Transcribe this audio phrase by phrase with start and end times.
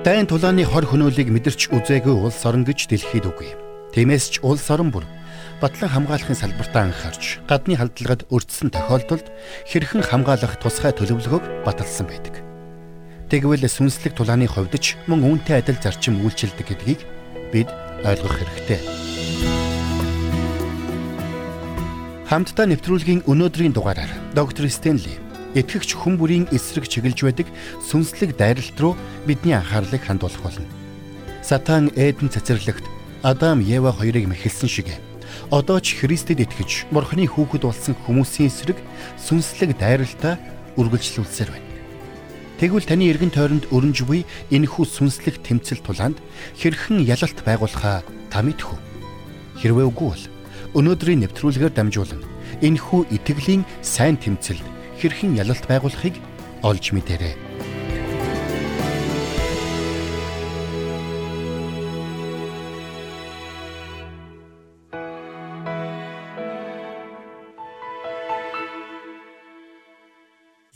[0.00, 3.52] Дайн тулааны хор хөнөөлийг мэдэрч үзээгүй улс орон гэж дэлхийд үгүй.
[3.92, 5.04] Тиймээс ч улс орон бүр
[5.60, 9.28] батлан хамгаалахын салбартаа анхаарч гадны халдлагад өртсөн тохиолдолд
[9.68, 12.40] хэрхэн хамгаалах тусгай төлөвлөгөөг баталсан байдаг.
[13.28, 17.04] Тэгвэл сүнслэг тулааны хувьд ч мөн үүнтэй адил зарчим үйлчилдэг гэдгийг
[17.52, 17.68] бид
[18.00, 18.80] ойлгох хэрэгтэй.
[22.24, 25.20] Хамтдаа нэвтрүүлгийн өнөөдрийн дугаараар доктор Стенли
[25.54, 27.48] итгэгч хүн бүрийн эсрэг чиглэж байдаг
[27.82, 28.94] сүнслэг дайралт руу
[29.26, 30.66] бидний анхаарлыг хандуулах болно.
[31.42, 32.84] Сатан Эден цацрагт
[33.22, 34.86] Адам Ева хоёрыг мэхэлсэн шиг
[35.50, 38.78] одоо ч Христэд итгэж Бурхны хүүхэд болсон хүмүүсийн эсрэг
[39.18, 40.38] сүнслэг дайралтаа
[40.78, 41.68] үргэлжлүүлсээр байна.
[42.60, 46.20] Тэгвэл таны эргэн тойронд өрнж буй энэхүү сүнслэг тэмцэл тулаанд
[46.60, 48.78] хэрхэн ялалт байгуулахаа та мэдэх үү?
[49.64, 50.24] Хэрвээ үгүй бол
[50.76, 52.22] өнөөдрийн нэвтрүүлгээр дамжуулан
[52.60, 56.20] энэхүү итгэлийн сайн тэмцэлд хэрхэн ялалт байгуулахыг
[56.60, 57.50] олж мэдээрэй.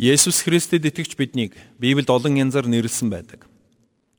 [0.00, 3.48] Есүс Христэд итгэж биднийг Библиэд олон янзаар нэрлсэн байдаг.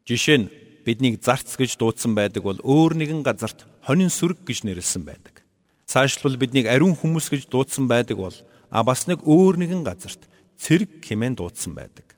[0.05, 0.51] Жишээ нь
[0.85, 5.45] биднийг зарц гэж дуудсан байдаг бол өөр нэгэн газарт хонин сүрэг гэж нэрлсэн байдаг.
[5.85, 8.33] Цаашлбал биднийг ариун хүмүүс гэж дуудсан байдаг бол
[8.69, 12.15] а бас нэг өөр нэгэн газарт цэрэг хэмээн дуудсан байдаг.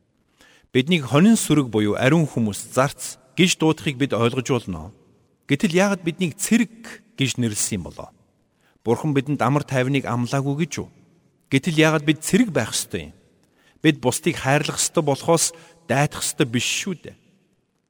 [0.73, 4.94] Биднийг хонин сүрэг буюу ариун хүмүүс зарц гэж дуудахыг бид ойлгож болно.
[5.48, 8.09] Гэтэл яагаад биднийг цэрэг гэж нэрлсэн юм болоо?
[8.84, 10.90] Бурхан бидэнд амар тайвныг амлаагүй гэж үү?
[11.50, 13.14] Гэтэл яагаад бид цэрэг байх ёстой юм?
[13.81, 15.56] Бид бусдыг хайрлах ёстой болохоос
[15.88, 17.16] дайтах ёстой биш шүү дээ.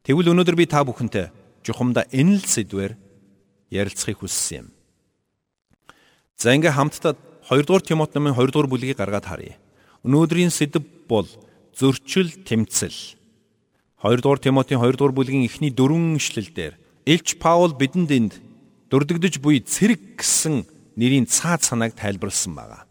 [0.05, 1.33] Тэгвэл өнөөдөр би та бүхэнтэй
[1.65, 2.95] жухамдаа энэ л сэдвэр
[3.73, 4.67] ярилцахыг хүссэн юм.
[6.37, 7.17] За ингээ хамтдаа
[7.49, 9.55] 2 дугаар Тимот номын 2 дугаар бүлгийг гаргаад харъя.
[10.03, 11.27] Өнөөдрийн сэдв бол
[11.71, 13.15] зөрчил тэмцэл.
[14.03, 16.75] 2 дугаар Тимотийн 2 дугаар бүлгийн эхний дөрвөн ишлэлдэр
[17.07, 18.33] Илч Паул бидэнд энд
[18.91, 20.67] дурддагдж буй цэрэг гэсэн
[20.99, 22.83] нэрийн цаад санааг тайлбарлсан байна.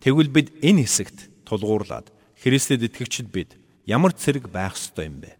[0.00, 2.08] Тэгвэл бид энэ хэсэгт тулгуурлаад
[2.40, 5.36] Христэд итгэгчид бид ямар цэрэг байх ёстой юм бэ?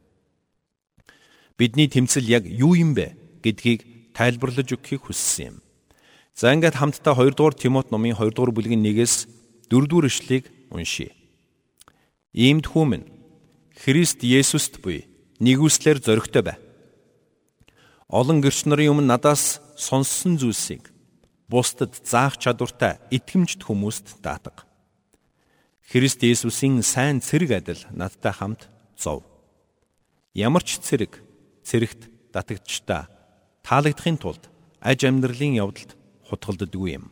[1.56, 5.56] Бидний тэмцэл яг юу юм бэ гэдгийг тайлбарлаж өгөхийг хүссэн юм.
[6.34, 9.26] За ингээд хамтдаа 2 дугаар Тимот номын 2 дугаар бүлгийн 1-ээс
[9.70, 11.14] 4 дугаар ишлэгийг уншийе.
[12.32, 13.04] Иймд хүмүн
[13.74, 15.08] Христ Есүст буй
[15.40, 16.58] нэгүслэр зоригтой бай.
[18.10, 20.90] Олон гэрч нарын өмнө надаас сонссон зүйлсийг
[21.50, 24.66] бусдад заах чадвартай итгэмжт хүмүүст даатга.
[25.90, 29.26] Христ Есүсийн сайн цэрэг адил надтай хамт зов.
[30.34, 31.18] Ямар ч цэрэг
[31.66, 33.10] цэрэгт датагдчта
[33.66, 34.46] таалагдахын тулд
[34.78, 35.98] аж амьдралын явдалд
[36.30, 37.10] хутгалддаггүй юм.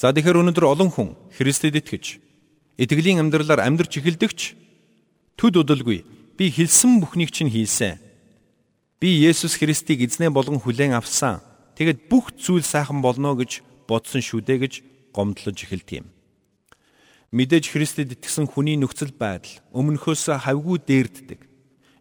[0.00, 2.18] За тэгэхээр өнөөдөр олон хүн Христэд итгэж
[2.80, 4.40] итгэлийн амьдралаар амьдрч эхэлдэгч
[5.36, 6.08] төд удалгүй
[6.40, 8.00] би хэлсэн бүхнийг чинь хийсэн.
[8.96, 11.44] Би Есүс Христийг эзнээ болгон хүлээн авсан.
[11.76, 14.74] Тэгэд бүх зүйл сайхан болно гэж бодсон шүү дээ гэж
[15.12, 16.08] гомдлож эхэлдэг юм.
[17.32, 21.40] Мэдээж Христэд итгэсэн хүний нөхцөл байдал өмнөхөөс хавгүй дээрддэг.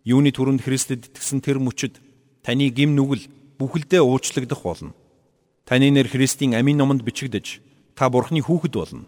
[0.07, 1.99] Юуны түрүүнд Христэд итгэсэн тэр мөчөд
[2.43, 3.27] таны гим нүгэл
[3.59, 4.95] бүхэлдээ уучлагдах болно.
[5.69, 7.61] Таны нэр Христийн амийн номонд бичигдэж
[7.93, 9.05] та Бурхны хүүхэд болно.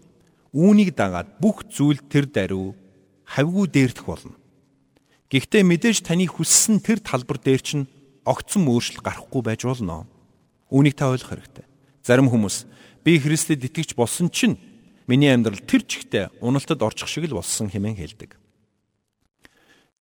[0.53, 2.77] Үүнийг дагаад бүх зүйл тэр даруй
[3.25, 4.37] хавгүй дээрдэх болно.
[5.33, 7.89] Гэхдээ мэдээж таны хүссэн тэр талбар дээр чинь
[8.29, 10.05] огцон өөрчлөлт гарахгүй байж болно.
[10.69, 11.65] Үүнийг та ойлгох хэрэгтэй.
[12.05, 12.69] Зарим хүмүүс
[13.01, 14.61] би Христэд итгэж болсон чинь
[15.09, 18.37] миний амьдрал тэр чигтээ уналтад орчих шиг л болсон хэмээн хэлдэг.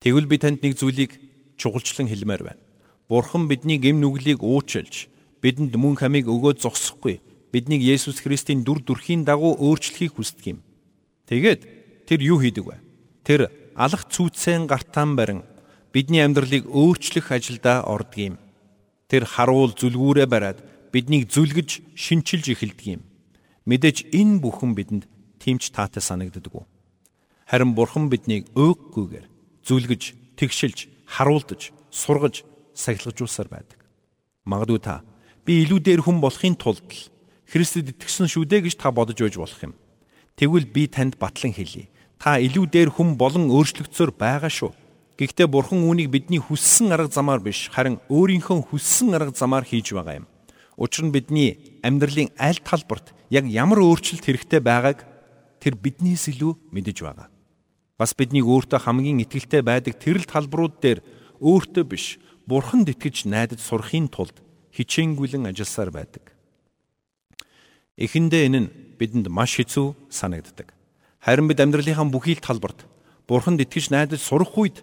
[0.03, 1.15] Тэгвэл би танд нэг зүйлийг
[1.55, 2.61] чухалчлан хэлмээр байна.
[3.07, 5.07] Бурхан бидний гэм нүглийг уучлж
[5.41, 7.19] бидэнд мөн хамиг өгөөд зогсохгүй
[7.51, 10.59] биднийг Есүс Христийн дүр төрхийн дагуу өөрчлөхийг хүсдэг юм.
[11.25, 11.61] Тэгээд
[12.05, 12.77] тэр юу хийдэг вэ?
[13.25, 15.41] Тэр алах цүүцэн гартаан барин
[15.93, 18.35] бидний амьдралыг өөрчлөх ажилдаа ордог юм.
[19.09, 20.59] Тэр харуул зүлгүүрээ бариад
[20.93, 23.01] биднийг зүлгэж шинчилж эхэлдэг юм.
[23.65, 25.03] Мэдээж энэ бүхэн бидэнд
[25.41, 26.65] тимч таатай санагддаг.
[27.49, 29.25] Харин Бурхан биднийг өөггүйгээр
[29.65, 32.45] зүлгэж, тэгшилж, харуулдаж, сургаж,
[32.77, 33.79] сахилгажуулсаар байдаг.
[34.45, 35.01] Магадгүй та
[35.49, 36.85] би илүү дээр хүн болохын тулд
[37.49, 39.73] Христэд итгэсэн шүү дээ гэж та бодож байж болох юм.
[40.37, 41.89] Тэгвэл би танд батлан хэлье.
[42.21, 44.69] Та илүү дээр хүн болон өөрчлөгцөөр байгаа шүү.
[45.17, 50.21] Гэхдээ Бурхан үүнийг бидний хүссэн арга замаар биш, харин өөрийнхөө хүссэн арга замаар хийж байгаа
[50.21, 50.29] юм.
[50.77, 55.01] Учир нь бидний амьдралын аль талбарт яг ямар өөрчлөлт хэрэгтэй байгааг
[55.57, 57.33] тэр биднээс илүү мэдэж байгаа.
[57.97, 61.01] Бас биднийг өөртөө хамгийн ихтгэлтэй байдаг тэрл талбарууд дээр
[61.41, 64.37] өөртөө биш, Бурханд итгэж найдаж сурахын тулд
[64.79, 66.23] хичээнгүйлэн ажилласаар байдаг.
[67.99, 70.71] Эхэндээ энэ нь бидэнд маш хэцүү санагддаг.
[71.19, 72.87] Харин бид амьдралынхаа бүхий л талбарт
[73.27, 74.81] Бурханд итгэж найдаж сурах үед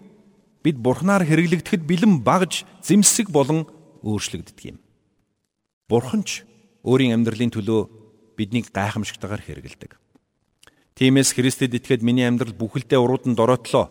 [0.61, 3.65] бид Бурхнаар хэрэглэгдэхэд бэлэн багж зэмсэг болон
[4.05, 4.77] өөрчлөгддөг юм.
[5.89, 6.45] Бурхан ч
[6.85, 7.81] өөрийн амьдралын төлөө
[8.37, 9.97] биднийг гайхамшигтайгаар хэрэгэлдэг.
[10.95, 13.89] Тиймээс Христэд итгээд миний амьдрал бүхэлдээ уруудан дороотлоо.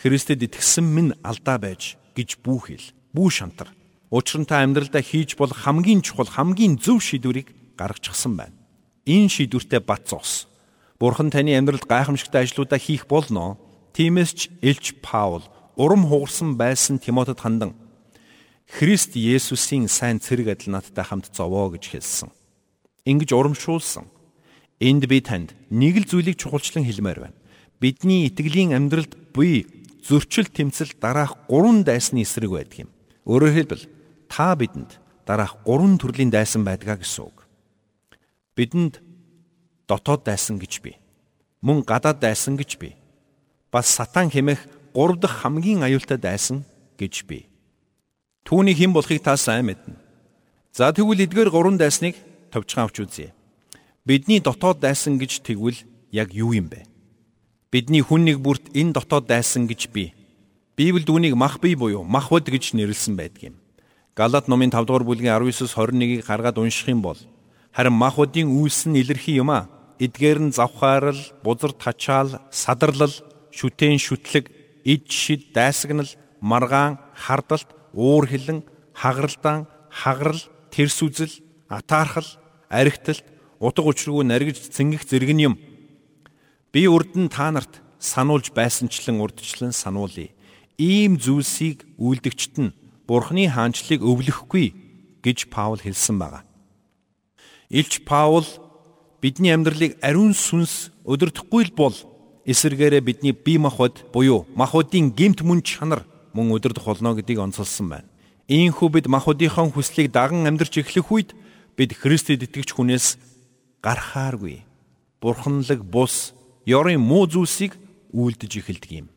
[0.00, 2.86] Христэд итгэсэн минь алдаа байж гэж бүү хэл.
[3.12, 3.70] Бүү шантар.
[4.12, 7.48] Учир нь та амьдралдаа хийж болох хамгийн чухал хамгийн зөв шийдвэрийг
[7.80, 8.52] гаргачихсан байна.
[9.08, 10.44] Энэ шийдвэртээ бат зогс.
[11.00, 13.56] Бурхан таны амьдралд гайхамшигтай ажлуудаа хийх болно.
[13.96, 15.48] Тиймээс ч Элч Паул
[15.80, 17.72] урам хугарсан байсан Тимотед хандан
[18.68, 22.28] Христ Есүсийн сайн цэрэг адил надтай хамт зовоо гэж хэлсэн.
[23.08, 24.12] Ингиж урамшуулсан.
[24.76, 27.38] Энд би танд нэг л зүйлийг чухалчлан хэлмээр байна.
[27.80, 29.64] Бидний итгэлийн амьдралд буй
[30.04, 32.90] зөрчил тэмцэл дараах гурван дайсны эсрэг байдаг юм.
[33.24, 33.84] Өөрөөр хэлбэл
[34.32, 34.96] та бидэнд
[35.28, 37.44] дараах гурван төрлийн дайсан байдгаа гэсэн үг.
[38.56, 39.04] Бидэнд
[39.84, 40.96] дотоод дайсан гэж би.
[41.60, 42.96] Мөн гадаад дайсан гэж би.
[43.68, 44.64] Бас сатан хэмээх
[44.96, 46.64] гурав дахь хамгийн аюултай дайсан
[46.96, 47.44] гэж би.
[48.48, 50.00] Түүний хэн болохыг та сайн мэднэ.
[50.72, 52.16] За тэгвэл эдгээр гурван дайсныг
[52.48, 53.36] товчхон авч үзье.
[54.08, 55.76] Бидний дотоод дайсан гэж тэгвэл
[56.08, 56.88] яг юу юм бэ?
[57.68, 60.16] Бидний хүн нэг бүрт энэ дотоод дайсан гэж би.
[60.72, 63.61] Библиэд үүнийг мах бие буюу махвд гэж нэрлсэн байдаг юм.
[64.14, 67.16] Галат номын 5 дугаар бүлгийн 19-с 21-ийг гаргаад унших юм бол
[67.72, 69.72] харин махвдын үйлс нь илэрхий юм а.
[69.96, 73.14] Эдгээр нь завхаарл, бузар тачаал, садарлал,
[73.48, 74.52] шүтэн шүтлэг,
[74.84, 76.10] ид шид, дайсагнал,
[76.44, 78.60] маргаан, хардалт, уур хилэн,
[78.92, 81.32] хагаралдаан, хагарал, тэрс үзэл,
[81.68, 82.28] атаархал,
[82.68, 83.24] аригталт,
[83.60, 85.56] утга учиргүй наргиж цэнгэх зэрэг юм.
[86.72, 90.28] Би нь та нарт сануулж байсанчлан урдчлан сануулъя.
[90.76, 92.74] Ийм зүйлсийг үйлдэгчт нь
[93.06, 94.72] Бурхны хаанчлыг өвлөхгүй
[95.22, 96.42] гэж Паул хэлсэн байна.
[97.70, 98.46] Илч Паул
[99.22, 101.96] бидний амьдралыг ариун сүнс өдөртөхгүй л бол
[102.44, 106.02] эсэргээрээ бидний бие махбод буюу махбодын гемт мөн чанар
[106.34, 108.08] мөн өдөрдөх болно гэдгийг онцолсон байна.
[108.50, 111.30] Ийхүү бид махбодынхон хүслийг даган амьдрч эхлэх үед
[111.78, 113.16] бид Христэд итгэж хүнээс
[113.80, 114.66] гарахааргүй.
[115.22, 116.34] Бурханлаг бус
[116.66, 117.78] ёрын муу зүйлсийг
[118.12, 119.08] үйлдэж эхэлдэг юм.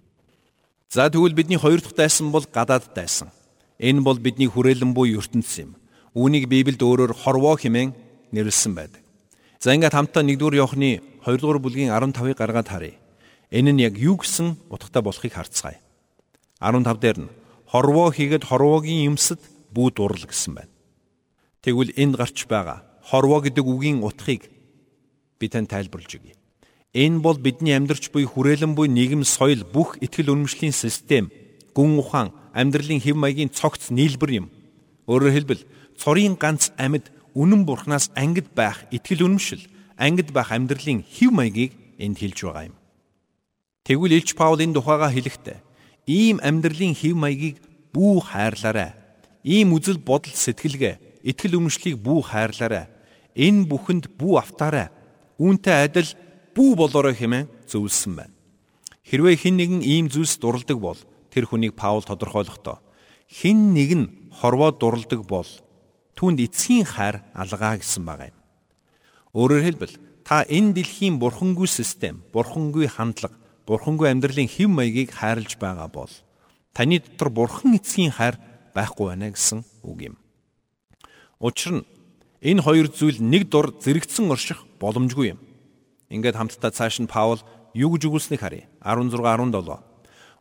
[0.90, 3.35] За тэгвэл бидний хоёр дахь дайсан бол гадаад дайсан.
[3.80, 5.76] Энэ бол бидний хүрээлэн буй ертөнц юм.
[6.16, 7.92] Үүнийг Библиэд өөрөөр хорвоо хэмээн
[8.32, 9.04] нэрлсэн байдаг.
[9.60, 12.96] За ингээд хамтдаа 1-р Иохны 2-р бүлгийн 15-ыг гаргаад харъя.
[13.52, 15.80] Энэ нь яг юу гэсэн утгатай болохыг харцгаая.
[16.64, 17.34] 15 дээр нь
[17.68, 19.44] хорвоо хийгээд хорвоогийн юмсад
[19.76, 20.72] бүү дурал гэсэн байна.
[21.60, 24.48] Тэгвэл энд гарч байгаа хорвоо гэдэг үгийн утгыг
[25.40, 26.40] би тань тайлбарлаж өгье.
[26.96, 31.28] Энэ бол бидний амьдарч буй хүрээлэн буй нийгэм соёл бүх ихтгэл үнэмшлийн систем,
[31.76, 34.48] гүн ухаан, амьдралын хэв маягийн цогц нийлбэр юм.
[35.12, 35.64] Өөрөөр хэлбэл
[36.00, 39.68] цорын ганц амьд үнэн бурхнаас ангид байх ихтгэл үнэмшил,
[40.00, 42.76] ангид байх амьдралын хэв маягийг энд хэлж байгаа юм.
[43.84, 45.60] Тэгвэл Илч Паул энэ тухайга хэлэхдээ
[46.08, 47.60] ийм амьдралын хэв маягийг
[47.94, 48.96] бүү хайрлаарай.
[49.46, 52.90] Ийм үзэл бодол сэтгэлгээ, ихтгэл үнэмшлийг бүү хайрлаарай.
[53.38, 54.90] Энэ бүхэнд бүү автаарай
[55.40, 56.10] үүнтэй адил
[56.56, 58.34] бүү болоорой хэмээн зөвлөсөн байна.
[59.04, 61.00] Хэрвээ хэн нэгэн ийм зүйлс дурладаг бол
[61.36, 62.80] тэр хүнийг Паул тодорхойлохдоо
[63.28, 65.48] хэн нэг нь хорвоо дурладаг бол
[66.16, 68.40] түүнд эцгийн хайр алгаа гэсэн байгаа юм.
[69.36, 73.36] Өөрөөр хэлбэл та энэ дэлхийн бурхангүй систем, бурхангүй хандлага,
[73.68, 76.14] бурхангүй амьдралын хэв маягийг хайрлаж байгаа бол
[76.72, 78.40] таны дотор бурхан эцгийн хайр
[78.72, 80.16] байхгүй байна гэсэн үг юм.
[81.44, 81.88] Учир нь
[82.40, 85.40] энэ хоёр зүйл нэг дор зэрэгцэн орших боломжгүй юм.
[86.08, 87.44] Ингээд хамтдаа цааш нь Паул
[87.76, 88.70] юу гэж өгүүлснийг харъя.
[88.80, 89.85] 16 17.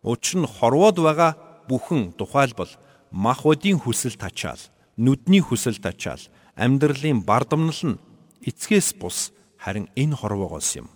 [0.05, 1.33] Учир нь хорвоод байгаа
[1.65, 2.69] бүхэн тухайлбал
[3.11, 4.61] махбодийн хүсэл тачаал,
[5.01, 6.21] нүдний хүсэл тачаал,
[6.61, 8.01] амьдралын бардамнал нь
[8.45, 10.93] эцгээс бус харин энэ хорвоогоос юм.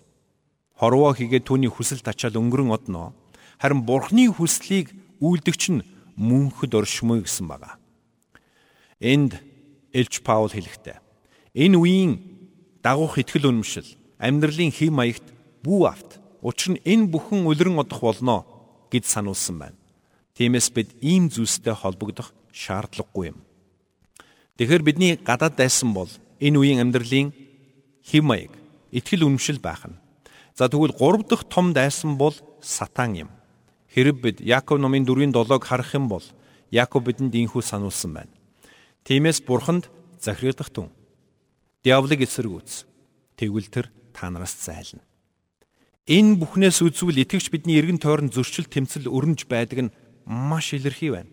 [0.76, 3.16] Хорвоо хийгээд түүний хүсэл тачаал өнгөрөн одноо.
[3.56, 4.92] Харин бурхны хүслийг
[5.24, 5.86] үйлдэгч нь
[6.20, 7.80] мөнхөд оршмоё гэсэн байна.
[9.00, 9.40] Энд
[9.96, 11.00] Элч Паул хэлэхдээ
[11.56, 12.12] энэ үеийн
[12.84, 13.88] дагуух ихтгэл үнэмшил,
[14.20, 15.26] амьдралын хэм маягт
[15.64, 16.20] бүү авт.
[16.44, 18.57] Учир нь энэ бүхэн үлрэн одох болно
[18.90, 19.78] гэж сануулсан байна.
[20.34, 23.38] Тиймээс бид ийм зүйлстэй холбогдох шаардлагагүй юм.
[24.58, 26.10] Тэгэхээр бидний гадаад дайсан бол
[26.42, 27.34] энэ үеийн амьдралын
[28.06, 28.52] хэм маяг,
[28.90, 29.98] ихтгэл үнэмшил байх нь.
[30.58, 33.30] За тэгвэл гурав дахь том дайсан бол сатан юм.
[33.94, 36.24] Хэрэг бид Яаков номын 4-ийн 7-ыг харах юм бол
[36.70, 38.32] Яаков бидэнд ийхүү сануулсан байна.
[39.06, 39.88] Тиймээс бурханд
[40.20, 40.90] захирагдах тун
[41.82, 42.84] диаволыг эсэргүүц.
[43.38, 45.07] Тэгвэл тэр та нараас зайлна.
[46.08, 51.28] Энэ бүхнээс үзвэл итгэвч бидний эргэн тойрон зөрчил тэмцэл өрнөж байдаг нь маш илэрхий байна.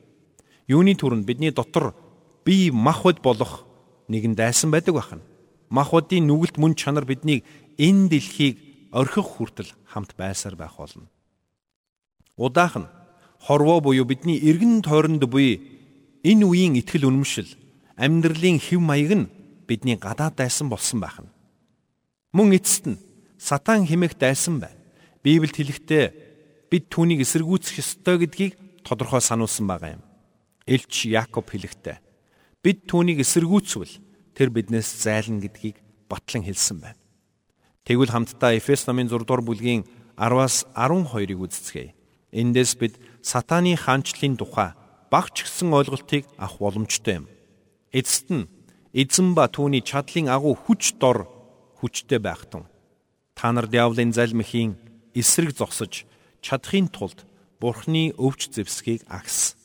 [0.68, 1.96] Юуны төрөнд бидний дотор
[2.44, 3.64] бие махбод болох
[4.12, 5.24] нэгэн дайсан байдаг бахан.
[5.72, 7.48] Махбодын нүгэлт мөн чанар биднийг
[7.80, 8.60] энэ дэлхийг
[8.92, 11.08] орхих хүртэл хамт байсаар байх болно.
[12.36, 12.92] Удаахан
[13.40, 15.64] хорвоо буюу бидний эргэн тойронд буй
[16.28, 17.48] энэ үеийн итгэл үнэмшил
[17.96, 19.32] амьдралын хэв маяг нь
[19.72, 21.32] бидний гадаад дайсан болсон байна.
[22.36, 23.00] Мөн эцэст нь
[23.38, 24.80] сатан химэх дайсан байна.
[25.24, 26.06] Библиэд хэлэхдээ
[26.70, 28.54] бид түүнийг эсэргүүцэх ёстой гэдгийг
[28.86, 30.04] тодорхой сануулсан байгаа юм.
[30.68, 31.98] Элч Яаков хэлэхдээ
[32.66, 34.02] бид түүнийг эсэргүүцвэл
[34.34, 35.78] тэр биднээс зайлна гэдгийг
[36.10, 37.00] батлан хэлсэн байна.
[37.86, 39.86] Тэгвэл хамтдаа Эфес номын 6 дугаар бүлгийн
[40.18, 41.94] 10-аас 12-ыг үздэцгээе.
[42.34, 44.74] Эндээс бид сатааны хаанчлалын тухай
[45.14, 47.26] багч гисэн ойлголтыг авах боломжтой юм.
[47.94, 48.50] Эцэст нь
[48.92, 51.30] эзэн ба түүний чадлын агуу хүч дор
[51.80, 52.66] хүчтэй байхтун.
[53.36, 54.80] Та нар диавлын залмихийн
[55.14, 56.08] эсрэг зогсож
[56.42, 57.28] чадахын тулд
[57.60, 59.56] Бурхны өвч зэвсгийг агс.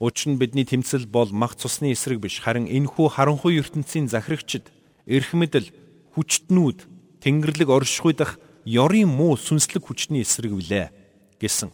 [0.00, 4.72] Учир нь бидний тэмцэл бол мах цусны эсрэг биш харин энхүү харанхуй ертөнцийн захирагчд
[5.04, 5.68] эрх мэдэл
[6.16, 6.88] хүчтнүүд
[7.20, 10.88] Тэнгэрлэг оршихуй дах ёрийн муу сүнслэг хүчний эсрэг билээ
[11.36, 11.68] гэсэн.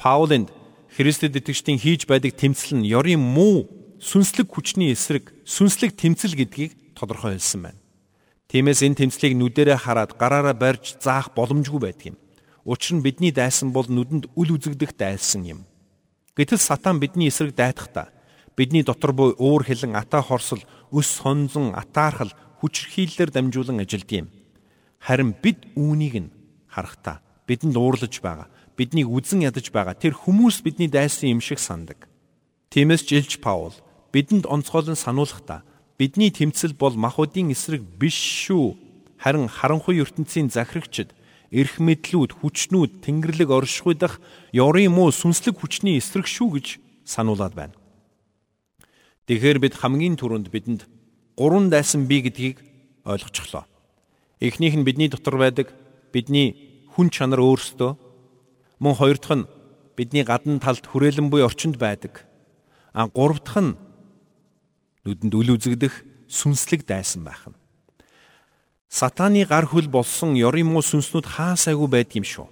[0.00, 0.48] Паулынд
[0.96, 3.68] Христэд итгэжтийн хийж байдаг тэмцэл нь ёрийн муу
[4.00, 7.80] сүнслэг хүчний эсрэг, сүнслэг тэмцэл гэдгийг тодорхой хэлсэн байна.
[8.48, 12.16] Тиймээс энэ тэмцлийг нүдэрээ хараад гараараа барьж заах боломжгүй байдаг юм.
[12.64, 15.60] Учир нь бидний дайсан бол нүдэнд үл үзэгдэх дайсан юм.
[16.32, 18.08] Гэтэл сатан бидний эсрэг дайтахдаа
[18.56, 22.32] бидний дотор буй уур хилэн атаа хорсол, өс сонзон, атаархал,
[22.64, 24.32] хүчрхийллээр дамжуулан ажилд юм.
[24.96, 26.32] Харин бид үүнийг нь
[26.72, 28.48] харахтаа бидэнд уурлаж байгаа,
[28.80, 32.08] биднийг үзен ядаж байгаа тэр хүмүүс бидний дайсан юм шиг сандаг.
[32.72, 33.76] Тиймээс жилж Паул
[34.08, 35.67] бидэнд онцгойлон сануулахдаа
[35.98, 38.14] бидний тэмцэл бол махуудын эсрэг биш
[38.46, 38.78] шүү.
[39.18, 41.10] Харин харанхуй ертөнцийн захирагчд,
[41.50, 44.22] эрх мэдлүүд, хүчнүүд Тэнгэрлэг оршихуй дах
[44.54, 46.66] ёрын муу сүнслэг хүчний эсрэг шүү гэж
[47.02, 47.74] сануулад байна.
[49.26, 50.86] Тэгэхээр бид хамгийн түрүүнд бидэнд
[51.34, 52.62] гурван дайсан бий гэдгийг
[53.02, 53.66] ойлгочихлоо.
[54.38, 55.74] Эхнийх нь бидний дотор байдаг
[56.14, 56.54] бидний
[56.94, 57.98] хүн чанар өөрсдөө
[58.78, 59.48] мөн хоёр дахь нь
[59.98, 62.22] бидний гадна талд хүрээлэн буй орчинд байдаг.
[62.94, 63.76] А гурав дахь нь
[65.08, 67.56] нүдэнд үл үзэгдэх сүнслэг дайсан байх нь.
[68.92, 72.46] Сатааны гар хөл болсон ёрын муу сүнснүүд хаасайгүй байдаг юм шүү.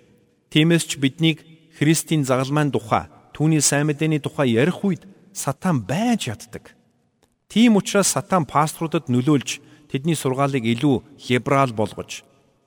[0.49, 1.45] Тиймээс ч биднийг
[1.77, 5.05] Христийн загалмайн тухай, түүний сайн мэдээний тухай ярих үед
[5.37, 6.73] сатан байж яддаг.
[7.49, 9.61] Тийм учраас сатан пасторудад нөлөөлж
[9.93, 10.97] тэдний сургаалыг илүү
[11.29, 12.25] либерал болгож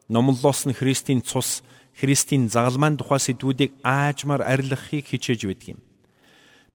[0.10, 1.62] номлолоос нь Христийн цус,
[1.94, 5.80] Христийн загалмайн тухай сэдвүүдийг аажмаар арилгахыг хичээж байдаг юм.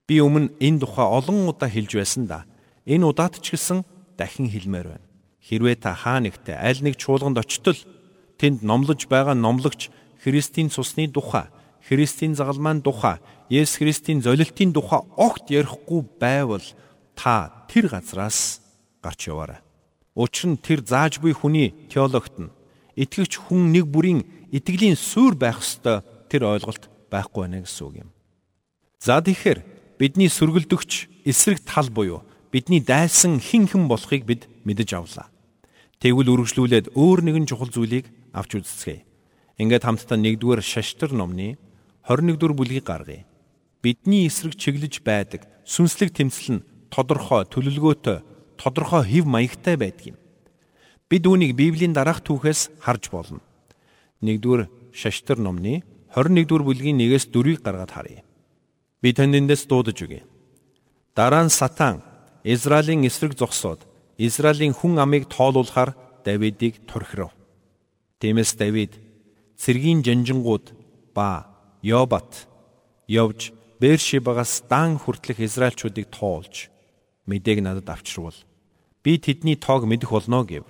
[0.07, 2.45] Би өмнө энэ тухай олон удаа хэлж байсан да.
[2.85, 3.81] Энэ удаад ч гэсэн
[4.17, 5.07] дахин хэлмээр байна.
[5.41, 7.77] Хэрвээ та хаа нэгтээ аль нэг чуулганд очтол
[8.37, 9.89] тэнд номлож байгаа номлогч
[10.21, 11.49] Христийн цусны тухай,
[11.85, 16.65] Христийн загалмайн тухай, Есүс Христийн золилтын тухай огт ярихгүй байвал
[17.13, 18.61] та тэр газраас
[19.01, 19.61] гарч яваарай.
[20.17, 22.53] Учир нь тэр зааж буй хүний теологт нь
[22.97, 28.09] итгэгч хүн нэг бүрийн итгэлийн суурь байх ёстой тэр ойлголт байхгүй байна гэсэн үг юм.
[28.97, 29.59] За тэгэхээр
[29.99, 32.23] бидний сөргөлдөгч эсрэг тал буюу
[32.55, 35.27] бидний дайсан хин хэн болохыг бид мэдэж авлаа.
[35.99, 39.03] Тэгвэл үргэлжлүүлээд өөр нэгэн чухал зүйлийг авч үзцгээе.
[39.59, 41.59] Ингээд хамтдаа 1-р шаштар номны
[42.07, 43.27] 21-р бүлгийг гаргая.
[43.83, 48.23] Бидний эсрэг чиглэж байдаг сүнслэг тэмцэл нь тодорхой төлөвлөгөөтэй
[48.55, 50.17] тодорхой хэв маягтай байдаг юм.
[51.11, 53.43] Бид үүнийг Библийн дараах түүхээс харж болно.
[54.23, 55.83] 1-р Шаштар номны
[56.15, 58.23] 21-р бүлгийн 1-ээс 4-ийг гаргаад харъя.
[59.03, 60.23] Би танд эндээс дуудаж өгье.
[61.11, 62.14] Дараа нь Сатан
[62.45, 63.81] Израилийн эсрэг зогсоод
[64.21, 67.33] Израилийн хүн амыг тоолуулахаар Давидыг турхирав.
[68.21, 68.93] Тиймээс Давид
[69.57, 70.77] цэргийн жанжингууд
[71.15, 71.49] ба
[71.81, 72.45] Йобат
[73.09, 73.49] явж
[73.81, 76.69] Бершибагаас дан хүртэлх Израильчуудыг тоолж
[77.25, 78.37] мэдээг надад авчирвал
[79.01, 80.69] би тэдний тоог мэдэх болно гэв.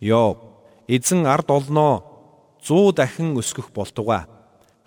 [0.00, 0.40] Йов
[0.88, 2.04] эзэн ард олноо
[2.64, 4.24] 100 дахин өсгөх болтугай.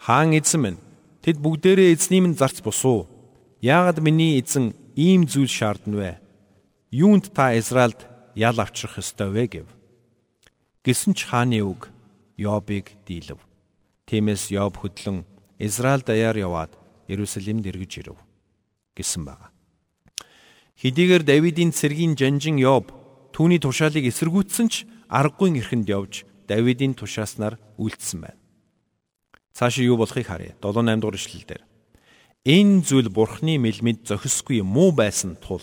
[0.02, 0.84] Хаан эзэн минь
[1.22, 3.06] тэд бүгдээрээ эзний минь зарц босуу.
[3.62, 6.12] Яагад миний эзэн ийм зүйл шаардна вэ?
[6.92, 9.68] Юунд та Израильд ял авчрах ёстой вэ гэв.
[10.84, 11.90] Гэсэн ч хааны үг
[12.38, 13.40] Йобыг дийлв.
[14.10, 15.24] Тиймээс Йоб хөдлөн
[15.60, 16.74] Израиль даяар яваад
[17.08, 18.18] Иерусалимд эргэж ирэв
[18.98, 19.54] гэсэн байна.
[20.82, 22.92] Хэдийгээр Давидын цэргийн жанжин Йоб
[23.32, 28.42] түүний тушаалыг эсэргүүцсэн ч аргагүй эрхэнд явж Давидын тушааснаар үлдсэн байна.
[29.54, 30.58] Цаашаа юу болохыг харъя.
[30.60, 31.64] 7 8 дугаар ишлэл дээр.
[32.42, 35.62] Энэ зүйл Бурхны мэлмэд зохисгүй муу байсан тул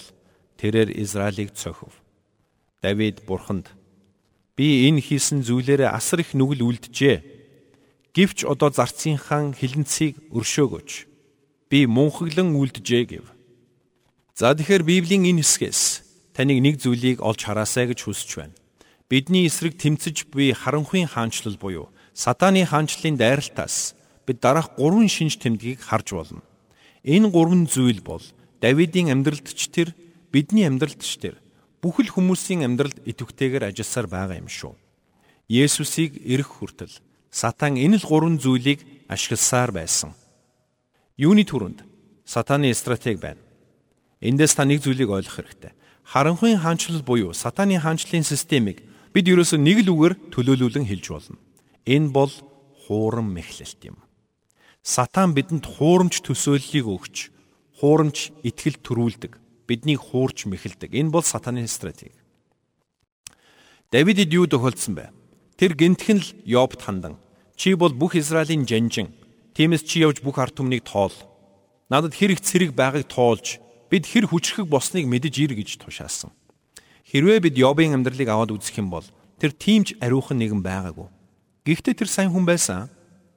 [0.63, 1.91] тэрээр Израилийг цохив.
[2.79, 3.75] Давид Бурханд
[4.55, 7.19] би энэ хийсэн зүйлээрээ асар их нүгэл үлджээ.
[8.15, 10.91] Гэвч одоо зарцынхан хилэнцгийг өршөөгөөч.
[11.67, 13.27] Би мунхаглан үлджээ гэв.
[14.39, 18.55] За тэгэхээр Библийн энэ хэсгээс таныг нэг зүйлийг олж хараасай гэж хүсэж байна.
[19.11, 25.83] Бидний эсрэг тэмцэж буй харанхуйн хаанчлал буюу сатааны хаанчлалын дайралтаас бид дараах гурван шинж тэмдгийг
[25.83, 26.43] харж болно.
[27.09, 28.21] Энэ гурван зүйл бол
[28.61, 29.97] Давидын амьдралд ч тэр
[30.29, 31.41] бидний амьдралд ч тэр
[31.81, 34.77] бүхэл хүмүүсийн амьдралд идэвхтэйгээр ажилласаар байгаа юм шүү.
[35.49, 36.93] Есүсийг эрэх хүртэл
[37.33, 40.13] сатан энэ л гурван зүйлийг ашигласаар байсан.
[41.17, 41.81] Юуны түрүүнд
[42.29, 43.41] сатаны стратеги байна.
[44.21, 45.73] Эндээс та нэг зүйлийг ойлгох хэрэгтэй.
[46.05, 48.85] Харанхуйн хаанчлал буюу сатаны хаанчлалын системийг
[49.17, 51.41] бид ерөөсөө нэг л үгээр төлөөлүүлэн хэлж болно.
[51.89, 52.33] Энэ бол
[52.85, 53.97] хуурам мэхлэлт юм.
[54.89, 57.29] Сатан бидэнд хуурамч төсөөллийг өгч,
[57.77, 59.37] хуурамч итгэл төрүүлдэг,
[59.69, 60.97] биднийг хуурч мэхэлдэг.
[60.97, 62.17] Энэ бол сатаны стратеги.
[63.93, 65.13] Давидд юу тохиолдсон бэ?
[65.61, 67.21] Тэр гинтхэн л Йобд хандан
[67.53, 69.13] чи бол бүх Израилийн жанжин.
[69.53, 71.13] Тиймээс чи явж бүх ард түмнийг тоол.
[71.93, 73.61] Надад хэрэг цэрэг байгааг тоолж
[73.93, 76.33] бид хэр хүчрхэг болсныг мэдэж ир гэж тушаасан.
[77.05, 79.05] Хэрвээ бид Йобын амьдралыг аваад үзэх юм бол
[79.37, 81.13] тэр тиймч ариухан нэгэн байгаагүй.
[81.69, 82.89] Гэхдээ тэр сайн хүн байсан.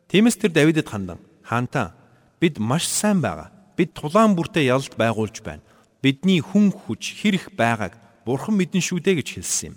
[0.07, 1.19] Тиймээс тэр Давидэд хандан
[1.51, 1.91] хаантаа
[2.39, 3.51] бид маш сайн байгаа.
[3.75, 5.67] Бид тулаан бүртээ ялалт байгуулж байна.
[5.99, 9.75] Бидний хүн хүч хэрэг байгааг Бурхан мэдэн шүү дээ гэж хэлсэн юм.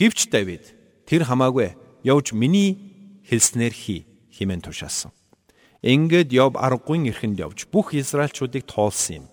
[0.00, 0.64] Гэвч Давид
[1.04, 1.76] тэр хамаагүй
[2.06, 2.78] явж миний
[3.28, 4.00] хэлснээр хий
[4.32, 5.12] хэмээн тушаасан.
[5.82, 9.26] Ингээд Йоб аргагүй эрхэнд явж бүх Израильчуудыг тоолсон юм.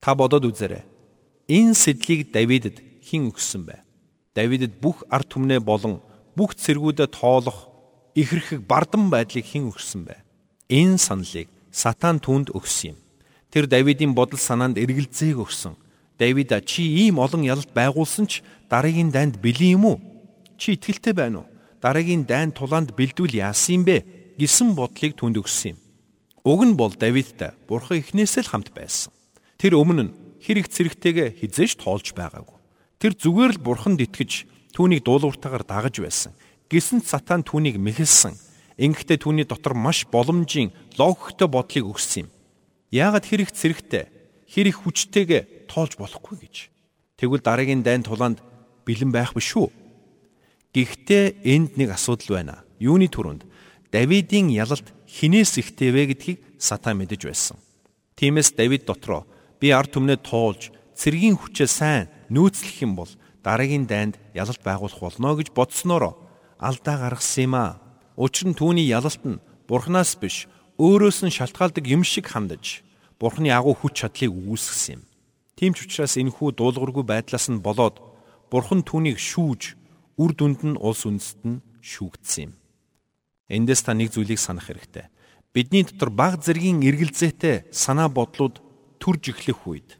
[0.00, 0.84] Та бодоод үзээрэй.
[1.48, 3.84] Энэ сэдлийг Давидэд хэн өгсөн бэ?
[4.36, 6.00] Давидэд бүх ард түмнээ болон
[6.36, 7.68] бүх цэргүүдэд тоолох
[8.16, 10.16] ихэрхэг бардам байдлыг хэн өгсөн бэ?
[10.70, 12.98] Энэ саналыг сатан түнд өгсөн юм.
[13.50, 15.74] Тэр Давидын бодол санаанд эргэлзээг өгсөн.
[16.14, 19.98] Давид чи ийм олон ялалт байгуулсан ч дараагийн дайнд бэлэн юм уу?
[20.54, 21.50] Чи итгэлтэй байна уу?
[21.82, 23.96] Дараагийн дайнд тулаанд бэлдүүл яасан юм бэ?
[24.38, 25.78] гэсэн бодлыг түнд өгсөн юм.
[26.46, 29.12] Уг нь бол Давидтай бурхан эхнээсээ л хамт байсан.
[29.58, 32.56] Тэр өмнө нь хэрэг цэрэгтэйгээ хизээш тоолж байгаагүй.
[32.96, 36.32] Тэр зүгээр л бурханд итгэж түүнийг дуулууртаагаар дагаж байсан.
[36.72, 38.32] Гисэн сатан түүнийг мэхэлсэн.
[38.80, 42.28] Ингэхдээ түүний дотор маш боломжийн логиктой бодлыг өгсөн юм.
[42.88, 44.08] Яагаад хэрэг цэрэгтэй,
[44.48, 46.56] хэрэг хүчтэйгээ тоолж болохгүй гэж.
[47.20, 48.40] Тэгвэл дараагийн дайн тулаанд
[48.88, 49.68] бэлэн байх биш үү?
[50.72, 52.64] Гэхдээ энд нэг асуудал байна.
[52.80, 53.44] Юуны түрүүнд
[53.92, 57.58] Давидын ялалт хинээс ихтэй вэ гэдгийг сатан мэдэж байсан.
[58.14, 59.26] Тиймээс Давид дотроо
[59.58, 63.10] би ард түмнээ туулж цэргийн хүчээ сайн нөөцлөх юм бол
[63.42, 66.14] дараагийн дайнд ялалт байгуулах болно гэж бодсноор
[66.62, 67.82] алдаа гаргасан юм а.
[68.20, 70.44] Учир нь түүний ялалт нь бурхнаас биш
[70.76, 72.84] өөрөөс нь шалтгаалдаг юм шиг хандаж
[73.16, 75.02] бурхны агуу хүч чадлыг үүсгэсэн юм.
[75.56, 77.96] Тийм ч учраас энэхүү дуулуургүй байдлаас нь болоод
[78.52, 79.72] бурхан түүнийг шүүж
[80.20, 82.52] үр дүнд нь улс үндэст нь шүүгдсэн юм.
[83.48, 85.08] Эндээс та нэг зүйлийг санах хэрэгтэй.
[85.56, 88.60] Бидний дотор баг зэргийн эргэлзээтэй санаа бодлууд
[89.00, 89.96] төрж эхлэх үед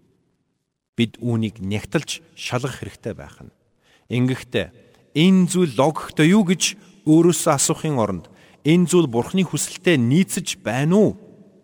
[0.93, 3.53] бид үүнийг нягтлж шалгах хэрэгтэй байх нь.
[4.13, 4.69] Ингэхдээ
[5.17, 8.31] энэ зүйл логиктой юу гэж өөрөөсөө асуухын оронд
[8.63, 11.11] энэ зүйл бурхны хүсэлтэд нийцэж байна уу?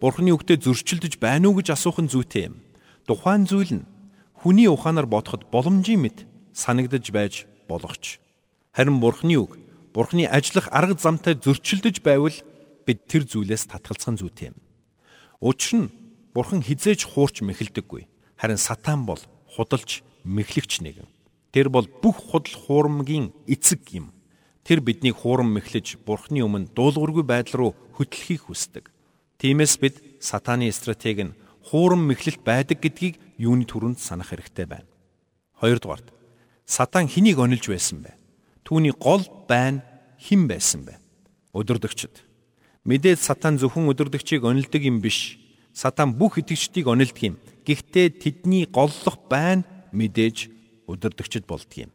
[0.03, 2.59] Бурхны үгтэд зөрчилдөж байна уу гэж асуух нь зүйтэй юм.
[3.07, 3.89] Тухайн зүйл нь
[4.35, 8.19] хүний ухаанаар бодоход боломжийн мэт санагдаж байж болохч.
[8.75, 9.55] Харин бурхны үг,
[9.95, 12.35] бурхны ажиллах арга замтай зөрчилдөж байвал
[12.83, 14.59] бид тэр зүйлээс татгалзах нь зүйтэй юм.
[15.41, 15.89] Учир нь
[16.37, 18.05] Бурхан хизээж хуурч мэхэлдэггүй.
[18.37, 19.17] Харин сатан бол
[19.49, 21.09] худалж мэхлэгч нэгэн.
[21.49, 24.13] Тэр бол бүх худал хуурмгийн эцэг юм.
[24.67, 28.91] Тэр биднийг хуурам мэхлэж Бурханы өмнө дуулуургүй байдал руу хөтлөхийг хүсдэг.
[29.39, 31.37] Тиймээс бид сатаны стратеги нь
[31.71, 34.91] хуурам мэхлэлт байдаг гэдгийг юуны түрүүнд санах хэрэгтэй байна.
[35.63, 36.11] Хоёрдугаарт
[36.67, 38.19] сатан хэнийг онилж байсан бэ?
[38.67, 39.87] Түүний гол байн
[40.19, 40.99] хэн байсан бэ?
[41.55, 42.27] Өдөрдөгчд.
[42.83, 45.39] Мэдээд сатан зөвхөн өдөрдөгчийг онилдог юм биш
[45.77, 47.37] Сатан бүх итгэгчдийг онилдог юм.
[47.69, 50.49] Гэхдээ тэдний голлох байна мэдээж
[50.89, 51.93] өдөрдөгчд болдго юм.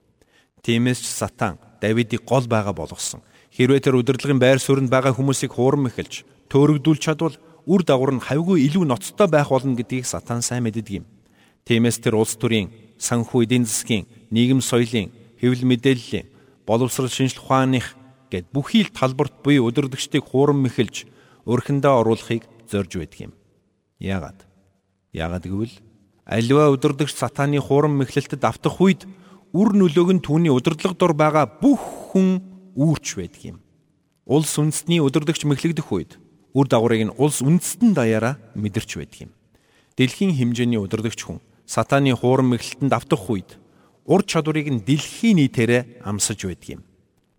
[0.61, 3.25] Тиймээс ч Сатан Давидыг гол байгаа болгосон.
[3.51, 8.63] Хэрвээ тэр удирдлагын байр суурьнд байгаа хүмүүсийг хуурам эхэлж төөрөгдүүлж чадвал үр дагавар нь хавьгүй
[8.69, 11.05] илүү ноцтой байх болно гэдгийг Сатан сайн мэддэг юм.
[11.65, 12.69] Тиймээс тэр улс төрийн
[13.01, 15.09] санхүү эдийн засгийн, нийгэм соёлын,
[15.41, 16.29] хэвлэл мэдээллийн,
[16.65, 17.97] боловсрол шинжлэх ухааных
[18.29, 21.09] гэд бүхий л талбарт буй өдөрдөгчдийг хуурам эхэлж
[21.45, 23.33] өрхөндөө оруулахыг зорж байдаг юм.
[23.99, 24.39] Яагаад?
[25.13, 25.75] Яагаад гэвэл
[26.25, 29.05] аливаа удирдахч сатааны хуурам мэхлэлтэд автах үед
[29.51, 32.39] үр нөлөөг нь түүний удирдлага дор байгаа бүх хүн
[32.75, 33.57] үүрч байдаг юм.
[34.23, 36.15] Улс үндэстний удирдахч мэхлэгдэх үед
[36.55, 39.31] үр дагаврыг нь улс үндэстэн даяараа мэдэрч байдаг юм.
[39.99, 43.59] Дэлхийн хэмжээний удирдахч хүн сатааны хуурам мэхлэлтэнд автах үед
[44.07, 46.81] ур чадварыг нь дэлхийн нийтээрээ амсаж байдаг юм.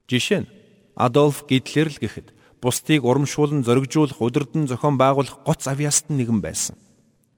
[0.08, 0.50] Жишээ нь
[0.96, 6.76] Адольф Гитлер л гэхэд бусдыг урамшуулан зоригжуулах удирдан зохион байгуулах гоц авьяаст нэгэн байсан.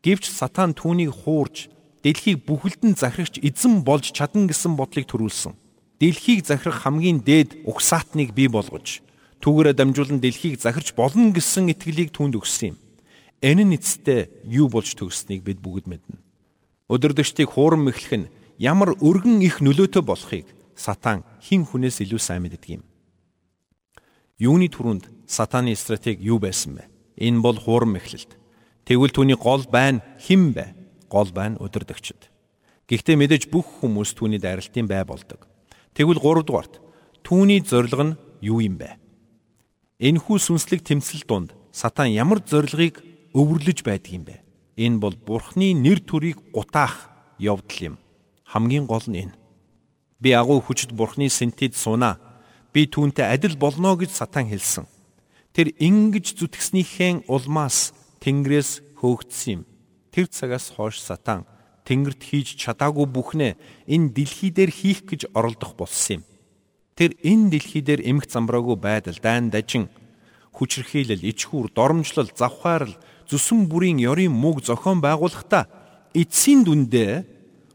[0.02, 1.70] Гэвч сатан түүнийг хуурж
[2.04, 5.56] дэлхийг бүхэлдэн захирагч эзэн болж чадна гэсэн бодлыг төрүүлсэн.
[5.98, 9.00] Дэлхийг захирах хамгийн дээд угсаатныг бий болгож
[9.40, 12.76] түүгээрээ дамжуулан дэлхийг захирч болно гэсэн итгэлийг түүнд өгсөн юм.
[13.40, 16.20] Энэ нь эцэстээ юу болж төгсснийг бид бүгд мэднэ.
[16.92, 22.80] Өдөрдөгчдийг хуурам мэхлэх нь ямар өргөн их нөлөөтэй болохыг сатан хин хүнээс илүү сайн мэддэг
[22.80, 22.84] юм.
[24.36, 26.84] Юуны түрүүнд сатаны стратеги юу байсан бэ?
[27.16, 28.36] Энэ бол хуурам мэхлэлт.
[28.84, 30.83] Тэгвэл түүний гол байна хэн бэ?
[31.14, 32.26] Гол байна өдөрдөгчд.
[32.90, 35.46] Гэхдээ мэдээж бүх хүмүүс түүний дайралтын бай болдог.
[35.94, 36.82] Тэгвэл 3 дугаарт
[37.22, 38.98] түүний зорилго нь юу юм бэ?
[40.02, 42.98] Энэхүү сүнслэг тэмцэл донд сатан ямар зорилгыг
[43.30, 44.42] өвөрлөж байдаг юм бэ?
[44.74, 47.06] Энэ бол Бурхны нэр төрийг гутаах
[47.38, 47.96] явдал юм.
[48.42, 49.38] Хамгийн гол нь энэ.
[50.18, 52.18] Би агуу хүчит Бурхны сэнтэд сунаа.
[52.74, 54.90] Би түүнтэй адил болно гэж сатан хэлсэн.
[55.54, 59.62] Тэр ингэж зүтгснийхээ улмаас Тэнгэрээс хөөгдсөн юм.
[60.14, 61.42] Тэр цагаас хойш сатан
[61.82, 63.58] Тэнгэрт хийж чадаагүй бүхнээ
[63.90, 66.24] энэ дэлхий дээр хийх гэж оролдох болсон юм.
[66.94, 69.90] Тэр энэ дэлхий дээр эмх замбраагүй байдал, дайн дажин,
[70.54, 72.94] хүчрхийлэл, ичхүр, доромжлол, завхаарл
[73.26, 75.66] зүсэн бүрийн ёрийн мөг зохион байгуулахдаа
[76.14, 77.26] эцсийн дүндээ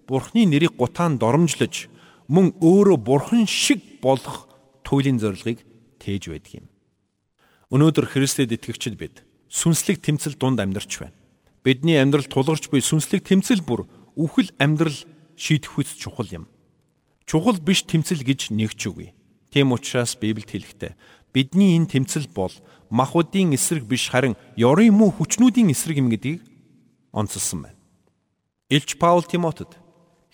[0.08, 1.92] Бурхны нэрийг гутаан доромжлож
[2.32, 4.48] мөн өөрөө Бурхан шиг болох
[4.88, 5.62] туйлын зорилгыг
[6.00, 6.66] тээж байдаг юм.
[7.70, 9.22] Өнөөдөр Христэд итгэгчид бид
[9.52, 11.19] сүнслэг тэмцэл дунд амьдарч байна.
[11.64, 13.84] Бидний амьдрал тулгарч буй сүнслэг тэмцэл бүр
[14.16, 14.96] үхэл амьдрал
[15.36, 16.46] шийдэхүйц чухал юм.
[17.28, 19.12] Чухал биш тэмцэл гэж нэгч үгүй.
[19.52, 20.94] Тийм учраас Библиэд хэлэхдээ
[21.34, 22.54] бидний энэ тэмцэл бол
[22.90, 26.42] махуудын эсрэг биш харин ёрын муу хүчнүүдийн эсрэг юм гэдгийг
[27.12, 27.80] онцлсан байна.
[28.70, 29.76] Илч Паул Тимотед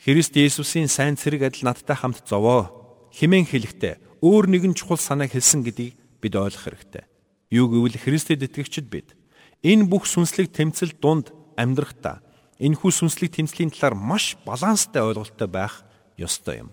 [0.04, 5.64] Христ Есүсийн сайн цэрэг адил надтай хамт зовоо химэн хэлэхдээ өөр нэгэн чухал санааг хэлсэн
[5.64, 7.04] гэдгийг бид ойлгох хэрэгтэй.
[7.52, 9.16] Юу гэвэл Христэд итгэгчид бид
[9.63, 12.20] энэ бүх сүнслэг тэмцэл дунд амьдрахдаа
[12.60, 15.84] энэхүү сүнслэг тэмцлийн талаар маш баланстай ойлголттой байх
[16.18, 16.70] ёстой юм.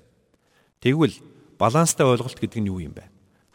[0.81, 1.15] Тэгвэл
[1.59, 3.13] баланстай ойлголт гэдэг нь юу юм бэ?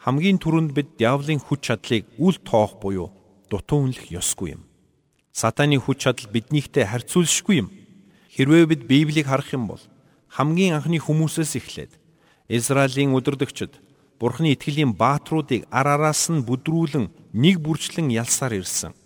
[0.08, 3.10] хамгийн түрүүнд бид диавлын хүч чадлыг үл тоох буюу
[3.50, 4.62] дутуу үнэлэх ёсгүй юм.
[5.34, 7.68] Сатаны хүч чадал биднийхтэй харьцуулшгүй юм.
[8.32, 9.82] Хэрвээ бид Библийг харах юм бол
[10.32, 11.92] хамгийн анхны хүмүүсээс эхлээд
[12.48, 13.74] Израилийн өдөрдөгчд
[14.18, 18.96] Бурхны итгэлийн баатруудыг ар араас нь бүдрүүлэн нэг бүрчлэн ялсаар ирсэн.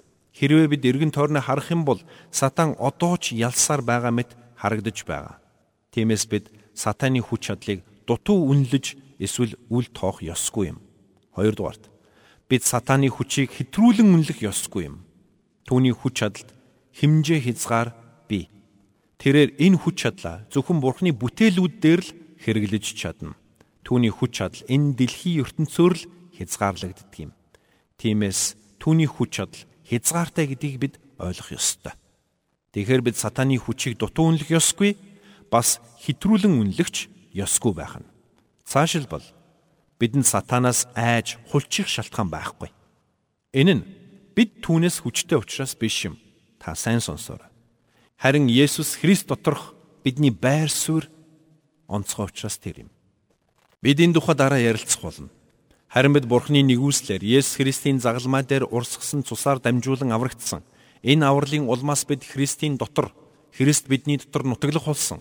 [0.43, 2.03] Хэрвээ бид эргэн тойрноо харах юм бол
[2.35, 5.39] сатан одоо ч ялсаар байгаа мэт харагдаж байгаа.
[5.95, 10.83] Тиймээс бид сатаны хүч чадлыг дутуу үнэлж эсвэл үл тоох ёсгүй юм.
[11.39, 11.87] Хоёрдугаарт
[12.51, 15.07] бид сатаны хүчийг хэтрүүлэн үнэлэх ёсгүй юм.
[15.71, 16.51] Түүний хүч чадалд
[16.91, 17.95] химжээ хязгаар
[18.27, 18.51] бий.
[19.23, 22.11] Тэрээр энэ хүч чадлаа зөвхөн Бурхны бүтээлүүд дээр л
[22.43, 23.39] хэрэглэж чадна.
[23.87, 27.31] Түүний хүч чадал энэ дэлхийн ертөнцөөр л хязгаарлагддаг юм.
[28.03, 31.93] Тиймээс түүний хүч чадал хязгаартай гэдгийг бид ойлгох ёстой.
[32.73, 34.97] Тэгэхээр бид сатаны хүчийг дутуу үнэлэх ёсгүй,
[35.53, 38.09] бас хэтрүүлэн үнэлэгч ёсгүй байх нь.
[38.65, 39.25] Цаашилбал
[40.01, 42.73] бидэнд сатанаас айж хулчих шалтгаан байхгүй.
[43.53, 43.87] Энэ нь
[44.33, 46.17] бид түүнээс хүчтэй учраас биш юм.
[46.57, 47.53] Та сайн сонсоорой.
[48.17, 51.13] Харин Есүс Христ доторх бидний байр суурь
[51.85, 52.91] онцгой учраас тэр юм.
[53.85, 55.29] Бид энэ тухай дараа ярилцах болно.
[55.93, 60.65] Харин бид Бурхны нэгүслэр Есүс Христийн загалмай дээр урсгсан цусаар дамжуулан аврагдсан.
[61.05, 63.13] Энэ авралын улмаас бид Христийн дотор
[63.53, 65.21] Христ бидний дотор нутаглах болсон.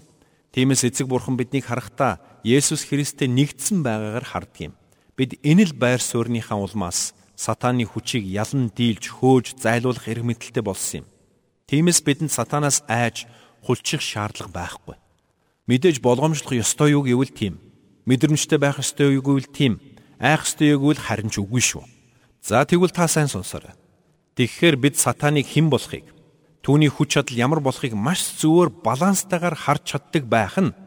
[0.56, 4.74] Тиймээс эцэг бурхан биднийг харахтаа Есүс Христтэй нэгдсэн байгаагаар харддаг юм.
[5.20, 11.04] Бид энэ л байр суурийнхаа улмаас сатааны хүчийг ялан дийлж хөөж зайлуулах эрх мэдэлтэй болсон
[11.04, 11.12] юм.
[11.68, 13.28] Тиймээс бидэнд сатанаас айж
[13.60, 14.96] хулчих шаардлага байхгүй.
[15.68, 17.60] Мэдээж болгоомжлох ёстой юу гэвэл тийм.
[18.08, 19.91] Мэдрэмжтэй байх ёстой юу гэвэл тийм.
[20.22, 21.82] Айх ёстой юу гэвэл харин ч үгүй шүү.
[22.46, 23.74] За тэгвэл та сайн сонсоорой.
[24.38, 26.06] Тэгэхээр бид сатаныг хэн болохыг
[26.62, 30.78] Түүний хүч чадал ямар болохыг маш зөвөр баланстайгаар харж чаддаг байх нь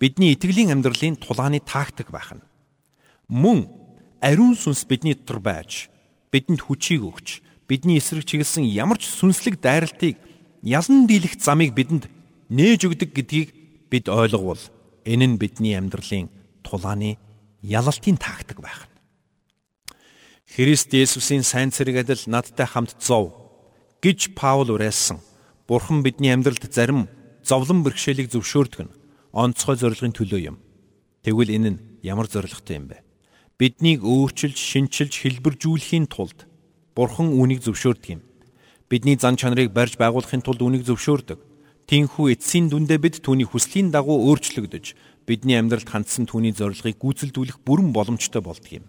[0.00, 2.40] бидний итгэлийн амьдралын тулааны тактик байх нь.
[3.28, 3.68] Мөн
[4.24, 5.92] ариун сүнс бидний дотор байж
[6.32, 10.16] бидэнд хүчийг өгч бидний эсрэг чиглэсэн ямар ч сүнслэг дайралтыг
[10.64, 12.08] ялан дийлэх замыг бидэнд
[12.48, 13.48] нээж өгдөг гэдгийг
[13.92, 14.64] бид ойлговол
[15.04, 16.32] энэ нь бидний амьдралын
[16.64, 17.20] тулааны
[17.68, 18.94] ялалтын тактик байх нь.
[20.48, 23.36] Христ Есүсийн сайн цэрэг адил надтай хамт зов
[24.00, 25.20] гэж Паул уриалсан.
[25.68, 27.08] Бурхан бидний амьдралд зарим
[27.44, 28.94] зовлон бэрхшээлийг зөвшөөрдөг нь
[29.36, 30.56] онцгой зорилгын төлөө юм.
[31.22, 33.04] Тэгвэл энэ нь ямар зорилготой юм бэ?
[33.60, 36.48] Биднийг өөрчилж, шинчилж, хэлбэржүүлэхийн тулд
[36.96, 38.22] Бурхан үүнийг зөвшөөрдөг юм.
[38.88, 41.38] Бидний зан чанарыг барьж байгуулахын тулд үүнийг зөвшөөрдөг.
[41.88, 44.96] Тинхүү эцсийн дүндээ бид түүний хүслийн дагуу өөрчлөгдөж,
[45.28, 48.88] бидний амьдралд хандсан түүний зорилгыг гүйцэлдүүлэх бүрэн боломжтой болдог юм.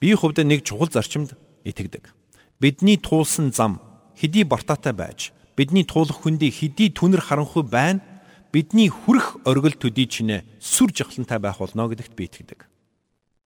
[0.00, 1.36] Би хувьд нэг чухал зарчимд
[1.68, 2.16] итгэдэг.
[2.56, 3.76] Бидний туулсан зам
[4.16, 8.00] хэдий бартаатай байж бидний туулах хүндий хэдий түнэр харанхуй байна
[8.48, 12.64] бидний хүрх оргил төдий чинээ сүр жахлантай байх болно гэдэгт би итгэдэг.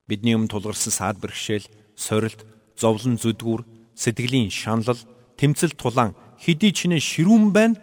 [0.07, 1.67] Бидний өмнө тулгарсан саад бэрхшээл,
[1.99, 2.47] сорилт,
[2.79, 3.67] зовлон зүдгүр,
[3.99, 5.01] сэтгэлийн шанал,
[5.35, 7.77] тэмцэл тулаан хэдий чинээ ширүүн байна.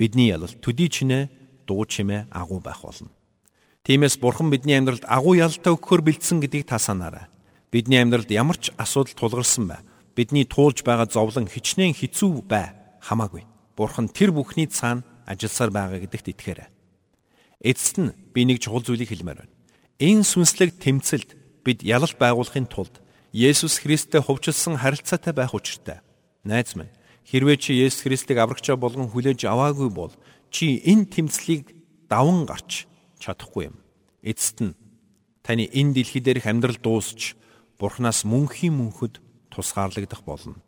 [0.00, 1.28] Бидний ялалт төдий чинээ
[1.66, 3.12] дуу чимээ агуу байх болно.
[3.88, 7.24] Тиймээс Бурхан бидний амьдралд агуу ялалтаа өгөхөөр бэлдсэн гэдгийг та санаарай.
[7.72, 9.80] Бидний амьдралд ямар ч асуудал тулгарсан бай.
[10.12, 12.76] Бидний туулж байгаа зовлон хичнээн хэцүү бай.
[13.00, 13.48] Хамаагүй.
[13.80, 16.68] Бурхан тэр бүхний цаана ажилласаар байгаа гэдэгт итгээрэй.
[17.64, 19.56] Эцэст нь би нэг чухал зүйлийг хэлмээр байна.
[19.96, 23.00] Энэ сүнслэг тэмцэлд бид ялалт байгуулахын тулд
[23.32, 26.04] Есүс Христтэй хувьчилсан харилцаатай байх учиртай.
[26.44, 26.92] Найз минь,
[27.24, 30.12] хэрвээ чи Есүс Христийг аврагчаа болгон хүлээж аваагүй бол
[30.52, 31.72] чи энэ тэмцлийг
[32.08, 32.87] даван гарч
[33.18, 33.76] чадахгүй юм.
[34.22, 34.78] Эцэст нь
[35.42, 37.34] таны энэ дэлхий дээрх амьдрал дуусч
[37.78, 39.22] Бурханаас мөнхийн мөнхөд
[39.54, 40.58] тусгаарлагдах болно.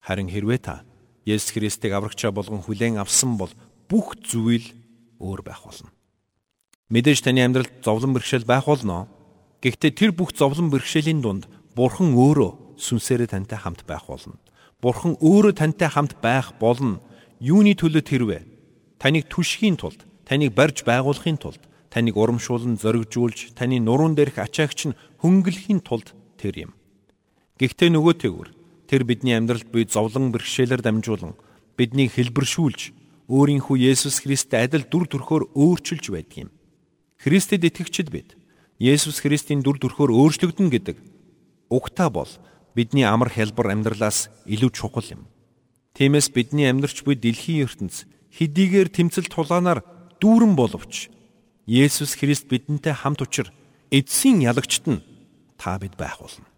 [0.00, 0.84] Харин хэрвээ та
[1.24, 3.52] Есүс Христийг аврагчаа болгон хүлээн авсан бол
[3.88, 4.64] бүх зүйл
[5.20, 5.92] өөр байх болно.
[6.92, 9.08] Мэдээж таны амьдралд зовлон бэрхшээл байх болно.
[9.64, 14.36] Гэхдээ тэр бүх зовлон бэрхшээлийн дунд Бурхан өөрөө сүнсээрээ тантай хамт байх болно.
[14.84, 17.00] Бурхан өөрөө тантай хамт байх болно.
[17.40, 18.38] Юуны төлөө тэрвэ?
[19.00, 21.60] Таныг түшхийн тулд, таныг барьж байгуулахын тулд,
[21.92, 26.72] таныг урамшуулан зоригжуулж, таны нуруунд дээрх ачаагч нь хөнгөлөхийн тулд тэр юм.
[27.60, 28.48] Гэхдээ нөгөөтэйгүр
[28.88, 31.38] тэр бидний амьдралд буй зовлон бэрхшээлээр дамжуулан
[31.78, 32.92] биднийг хэлбэршүүлж
[33.30, 36.50] өөрийнхөө Есүс Христтэй адил дүр төрхөөр өөрчилж байдаг юм.
[37.22, 38.36] Христэд итгэгчид бид
[38.82, 40.96] Есүс Христийн дүр төрхөөр өөрчлөгдөн гэдэг
[41.70, 42.28] угтаа бол
[42.74, 45.22] бидний амар хялбар амьдралаас илүү чухал юм.
[45.94, 49.86] Тиймээс бидний амьдарч буй дэлхийн ертөнц хэдийгээр тэмцэл тулаанаар
[50.24, 51.12] дүүрэн боловч
[51.68, 53.52] Есүс Христ бидэнтэй хамт учир
[53.92, 55.04] эдсийн ялагчт нь
[55.60, 56.48] та бид байх болно.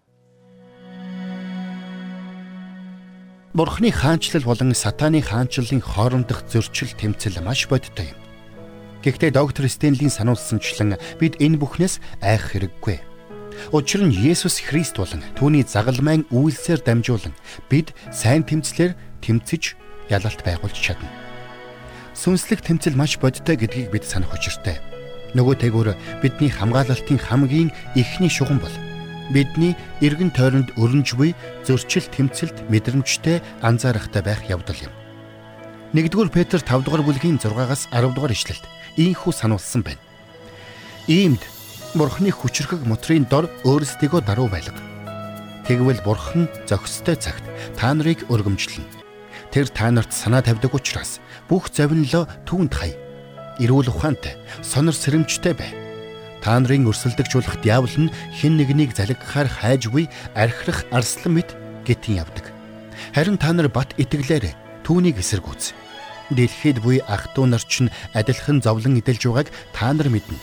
[3.58, 8.20] Бурхны хаанчлал болон сатааны хаанчлалын хоорондох зөрчил тэмцэл маш бодтой юм.
[9.02, 13.02] Гэхдээ доктор Стенлийн сануулсанчлан бид энэ бүхнээс айх хэрэггүй.
[13.74, 17.34] Учир нь Есүс Христ болон түүний загалмайн үйлсээр дамжуулан
[17.66, 18.94] бид сайн тэмцлэр
[19.26, 19.74] тэмцэж
[20.06, 21.25] ялалт байгуулж чадна.
[22.16, 24.80] Сүнслэг тэмцэл маш бодтой гэдгийг бид санах учиртай.
[25.36, 25.92] Нөгөө тэгүр
[26.24, 28.72] бидний хамгаалалтын хамгийн ихний шугам бол
[29.28, 31.36] бидний эргэн тойронд өрнж буй
[31.68, 34.92] зөрчил тэмцэлд мэдрэмжтэй анзаарахтай байх явдал юм.
[35.92, 38.64] 1-р Петр 5 дугаар бүлгийн 6-аас 10 дугаар ишлэлд
[38.96, 40.00] ийхүү сануулсан байна.
[41.06, 41.44] Иймд
[41.92, 44.80] Бурхны хүчрхэг мотрын дор өөрсдийгөө даруй байлга.
[45.68, 47.44] Тэгвэл Бурхан зохистой цагт
[47.76, 48.95] та нарыг өргөмжлөн.
[49.56, 51.16] Тэр та нарт санаа тавьдаг учраас
[51.48, 52.92] бүх завинлоо түүнд хай.
[53.56, 55.72] Эрүүл ухаантай, сонор сэрэмжтэй бай.
[56.44, 61.56] Та нарын өрсөлдөгжүүлэх диавол нь хэн нэгнийг залгихаар хайжгүй архирах арслан мэт
[61.88, 62.52] гитэн явдаг.
[63.16, 64.52] Харин та нар бат итгэлээр
[64.84, 65.72] түүнийг эсэргүүц.
[66.36, 70.36] Дэлхийд буй ах トゥ нар ч адилхан зовлон идэлж байгааг та нар мэднэ.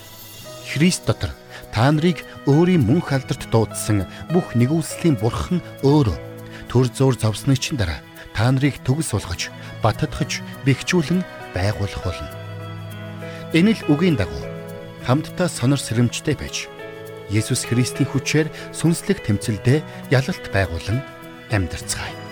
[0.74, 1.38] Христ дотор
[1.70, 6.18] та нарыг өөрийн мөнх алдарт дуудсан бүх нэгүслийн бурхан өөрөө
[6.66, 9.52] төр зур зовсны чин дараа та нарыг төгс болгож
[9.84, 12.30] баттгаж бэхжүүлэн байгуулах болно.
[13.52, 14.42] Энэ л үгийн дагуу
[15.04, 16.72] хамтдаа сонор сэрэмжтэй байж
[17.30, 21.00] Есүс Христийн хүчээр сүнслэг тэмцэлдээ ялалт байгуулан
[21.52, 22.24] амьдарцгаая.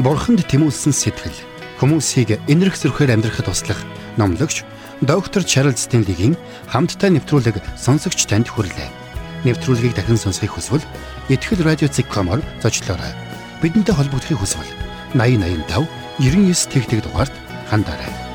[0.00, 1.36] Бурханд тэмүүлсэн сэтгэл
[1.76, 3.84] хүмүүсийг энэрх зөрхөөр амьдрахад туслах
[4.16, 4.64] номлогч
[5.00, 6.36] доктор Чарлз Стенлигийн
[6.68, 8.90] хамттай нэвтрүүлэг сонсогч танд хүрэлээ.
[9.48, 10.84] Нэвтрүүлгийг дахин сонсохыг хүсвэл
[11.32, 13.12] ихтгэл радиоцик.com-оор зочлоорой.
[13.64, 14.68] Бидэнтэй холбогдохыг хүсвэл
[15.16, 15.88] 8085
[16.20, 17.32] 99 тэгтэг дугаард
[17.72, 18.29] хандаарай.